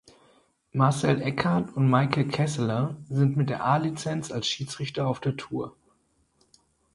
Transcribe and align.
Marcel 0.71 1.21
Eckardt 1.21 1.75
und 1.75 1.87
Maike 1.87 2.27
Kesseler 2.27 2.97
sind 3.07 3.37
mit 3.37 3.51
der 3.51 3.63
A-Lizenz 3.63 4.31
als 4.31 4.47
Schiedsrichter 4.47 5.05
auf 5.05 5.19
der 5.19 5.37
Tour. 5.37 5.75